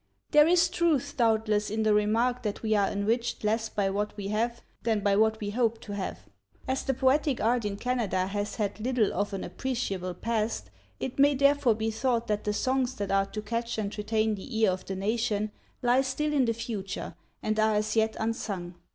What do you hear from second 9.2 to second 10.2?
an appreciable